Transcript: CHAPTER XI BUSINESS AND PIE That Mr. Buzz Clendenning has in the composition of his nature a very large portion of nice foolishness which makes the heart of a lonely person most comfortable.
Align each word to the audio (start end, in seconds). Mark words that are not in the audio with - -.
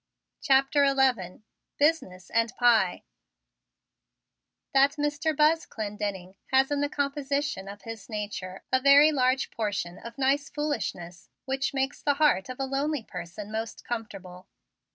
CHAPTER 0.41 0.87
XI 0.95 1.43
BUSINESS 1.77 2.31
AND 2.31 2.53
PIE 2.57 3.03
That 4.73 4.93
Mr. 4.93 5.37
Buzz 5.37 5.67
Clendenning 5.67 6.37
has 6.47 6.71
in 6.71 6.81
the 6.81 6.89
composition 6.89 7.67
of 7.67 7.83
his 7.83 8.09
nature 8.09 8.63
a 8.71 8.81
very 8.81 9.11
large 9.11 9.51
portion 9.51 9.99
of 9.99 10.17
nice 10.17 10.49
foolishness 10.49 11.29
which 11.45 11.75
makes 11.75 12.01
the 12.01 12.15
heart 12.15 12.49
of 12.49 12.59
a 12.59 12.65
lonely 12.65 13.03
person 13.03 13.51
most 13.51 13.83
comfortable. 13.85 14.47